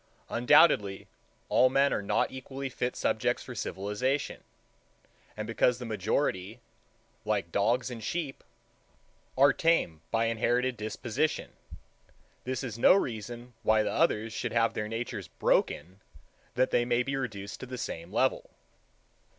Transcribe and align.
Undoubtedly, 0.29 1.05
all 1.47 1.69
men 1.69 1.93
are 1.93 2.01
not 2.01 2.31
equally 2.31 2.69
fit 2.69 2.95
subjects 2.95 3.43
for 3.43 3.53
civilization; 3.53 4.43
and 5.37 5.45
because 5.45 5.77
the 5.77 5.85
majority, 5.85 6.59
like 7.23 7.51
dogs 7.51 7.91
and 7.91 8.03
sheep, 8.03 8.43
are 9.37 9.53
tame 9.53 10.01
by 10.09 10.25
inherited 10.25 10.75
disposition, 10.75 11.51
this 12.45 12.63
is 12.63 12.79
no 12.79 12.95
reason 12.95 13.53
why 13.61 13.83
the 13.83 13.91
others 13.93 14.33
should 14.33 14.53
have 14.53 14.73
their 14.73 14.87
natures 14.87 15.27
broken 15.27 16.01
that 16.55 16.71
they 16.71 16.83
may 16.83 17.03
be 17.03 17.15
reduced 17.15 17.59
to 17.59 17.67
the 17.67 17.77
same 17.77 18.11
level. 18.11 18.49